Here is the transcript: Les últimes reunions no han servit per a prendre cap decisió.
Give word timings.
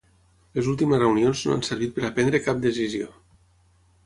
Les 0.59 0.69
últimes 0.71 1.01
reunions 1.03 1.43
no 1.49 1.53
han 1.57 1.61
servit 1.69 1.93
per 1.99 2.05
a 2.09 2.13
prendre 2.17 2.43
cap 2.47 2.65
decisió. 2.65 3.13